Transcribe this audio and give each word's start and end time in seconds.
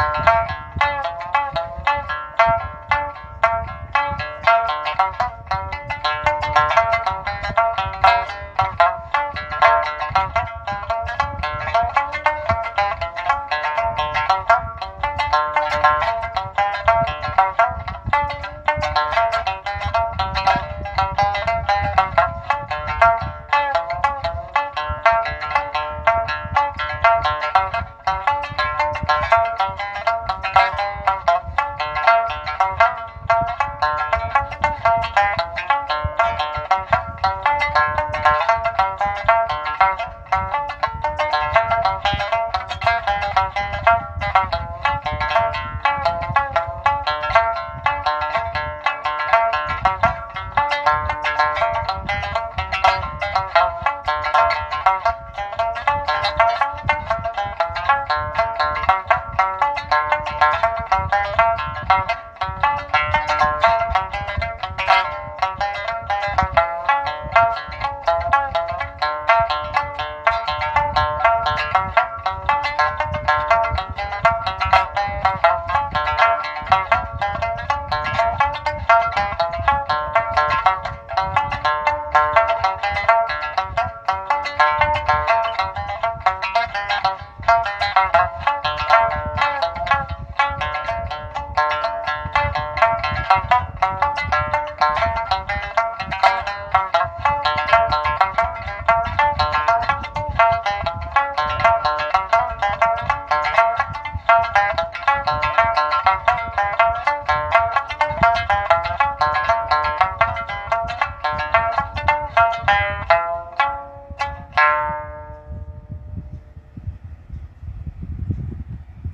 Thank 0.00 0.40